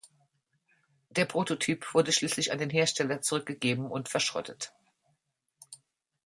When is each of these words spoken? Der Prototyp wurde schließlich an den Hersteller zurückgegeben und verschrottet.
Der 1.11 1.25
Prototyp 1.25 1.93
wurde 1.93 2.11
schließlich 2.11 2.51
an 2.51 2.57
den 2.57 2.71
Hersteller 2.71 3.21
zurückgegeben 3.21 3.85
und 3.85 4.09
verschrottet. 4.09 4.73